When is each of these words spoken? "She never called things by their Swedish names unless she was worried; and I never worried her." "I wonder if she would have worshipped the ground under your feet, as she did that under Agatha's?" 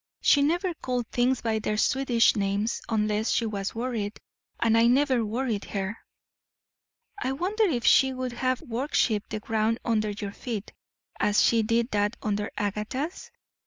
"She 0.19 0.41
never 0.41 0.73
called 0.73 1.05
things 1.11 1.43
by 1.43 1.59
their 1.59 1.77
Swedish 1.77 2.35
names 2.35 2.81
unless 2.89 3.29
she 3.29 3.45
was 3.45 3.75
worried; 3.75 4.19
and 4.59 4.75
I 4.75 4.87
never 4.87 5.23
worried 5.23 5.63
her." 5.65 5.95
"I 7.21 7.33
wonder 7.33 7.65
if 7.65 7.85
she 7.85 8.11
would 8.11 8.31
have 8.31 8.63
worshipped 8.63 9.29
the 9.29 9.39
ground 9.39 9.77
under 9.85 10.09
your 10.09 10.31
feet, 10.33 10.73
as 11.19 11.43
she 11.43 11.61
did 11.61 11.91
that 11.91 12.17
under 12.23 12.49
Agatha's?" 12.57 13.29